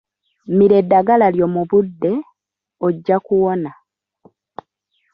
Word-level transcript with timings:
Mira 0.57 0.75
eddagala 0.81 1.27
lyo 1.35 1.47
mu 1.53 1.61
budde, 1.69 2.13
ojja 2.85 3.17
kuwona. 3.25 3.71